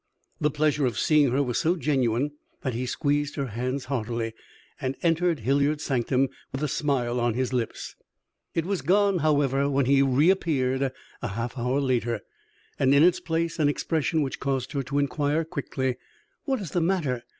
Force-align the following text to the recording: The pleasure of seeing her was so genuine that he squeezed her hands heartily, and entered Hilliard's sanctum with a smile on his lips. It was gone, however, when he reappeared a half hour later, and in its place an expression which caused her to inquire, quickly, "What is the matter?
The 0.39 0.49
pleasure 0.49 0.87
of 0.87 0.97
seeing 0.97 1.29
her 1.31 1.43
was 1.43 1.59
so 1.59 1.75
genuine 1.75 2.31
that 2.63 2.73
he 2.73 2.87
squeezed 2.87 3.35
her 3.35 3.45
hands 3.49 3.85
heartily, 3.85 4.33
and 4.81 4.97
entered 5.03 5.41
Hilliard's 5.41 5.83
sanctum 5.83 6.29
with 6.51 6.63
a 6.63 6.67
smile 6.67 7.19
on 7.19 7.35
his 7.35 7.53
lips. 7.53 7.95
It 8.55 8.65
was 8.65 8.81
gone, 8.81 9.19
however, 9.19 9.69
when 9.69 9.85
he 9.85 10.01
reappeared 10.01 10.91
a 11.21 11.27
half 11.27 11.55
hour 11.55 11.79
later, 11.79 12.21
and 12.79 12.95
in 12.95 13.03
its 13.03 13.19
place 13.19 13.59
an 13.59 13.69
expression 13.69 14.23
which 14.23 14.39
caused 14.39 14.71
her 14.71 14.81
to 14.81 14.97
inquire, 14.97 15.45
quickly, 15.45 15.97
"What 16.45 16.61
is 16.61 16.71
the 16.71 16.81
matter? 16.81 17.21